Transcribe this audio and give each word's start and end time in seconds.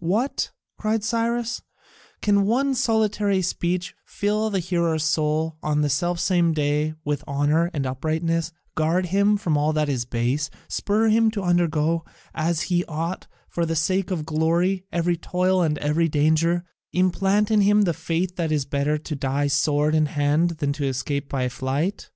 "What!" 0.00 0.50
cried 0.80 1.04
Cyrus, 1.04 1.62
"can 2.20 2.44
one 2.44 2.74
solitary 2.74 3.40
speech 3.40 3.94
fill 4.04 4.50
the 4.50 4.58
hearer's 4.58 5.04
soul 5.04 5.58
on 5.62 5.82
the 5.82 5.88
selfsame 5.88 6.54
day 6.54 6.94
with 7.04 7.22
honour 7.28 7.70
and 7.72 7.86
uprightness, 7.86 8.50
guard 8.74 9.06
him 9.06 9.36
from 9.36 9.56
all 9.56 9.72
that 9.74 9.88
is 9.88 10.04
base, 10.04 10.50
spur 10.66 11.06
him 11.06 11.30
to 11.30 11.42
undergo, 11.44 12.04
as 12.34 12.62
he 12.62 12.84
ought, 12.86 13.28
for 13.48 13.64
the 13.64 13.76
sake 13.76 14.10
of 14.10 14.26
glory 14.26 14.82
every 14.90 15.16
toil 15.16 15.62
and 15.62 15.78
every 15.78 16.08
danger, 16.08 16.64
implant 16.92 17.52
in 17.52 17.60
him 17.60 17.82
the 17.82 17.94
faith 17.94 18.34
that 18.34 18.50
it 18.50 18.54
is 18.56 18.64
better 18.64 18.98
to 18.98 19.14
die 19.14 19.46
sword 19.46 19.94
in 19.94 20.06
hand 20.06 20.56
than 20.58 20.72
to 20.72 20.84
escape 20.84 21.28
by 21.28 21.48
flight? 21.48 22.10